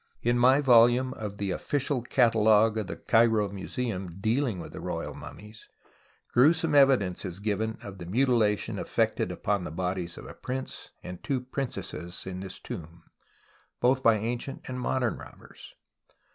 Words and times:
In 0.23 0.35
my 0.39 0.61
volume 0.61 1.13
of 1.13 1.37
the 1.37 1.51
Official 1.51 2.01
Catalogue 2.01 2.75
of 2.75 2.87
the 2.87 2.95
Cairo 2.95 3.47
3Iuseum, 3.49 4.19
dealing 4.19 4.57
with 4.57 4.73
the 4.73 4.79
royal 4.79 5.13
mummies, 5.13 5.67
gruesome 6.33 6.73
evidence 6.73 7.23
is 7.23 7.37
given 7.39 7.77
of 7.83 7.99
the 7.99 8.07
mutilation 8.07 8.79
effected 8.79 9.31
upon 9.31 9.63
the 9.63 9.69
bodies 9.69 10.17
of 10.17 10.25
a 10.25 10.33
prince 10.33 10.89
and 11.03 11.21
two 11.23 11.39
princesses 11.39 12.25
in 12.25 12.39
this 12.39 12.57
tomb, 12.57 13.03
both 13.79 14.01
by 14.01 14.15
ancient 14.15 14.67
and 14.67 14.79
modern 14.79 15.17
robbers. 15.17 15.75